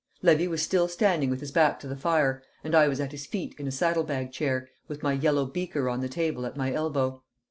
Levy 0.23 0.47
was 0.47 0.63
still 0.63 0.87
standing 0.87 1.29
with 1.29 1.41
his 1.41 1.51
back 1.51 1.79
to 1.79 1.87
the 1.87 1.95
fire, 1.95 2.41
and 2.63 2.73
I 2.73 2.87
was 2.87 2.99
at 2.99 3.11
his 3.11 3.27
feet 3.27 3.53
in 3.59 3.67
a 3.67 3.71
saddle 3.71 4.01
bag 4.03 4.31
chair, 4.31 4.67
with 4.87 5.03
my 5.03 5.13
yellow 5.13 5.45
beaker 5.45 5.87
on 5.87 6.01
the 6.01 6.09
table 6.09 6.43
at 6.47 6.57
my 6.57 6.73
elbow. 6.73 7.21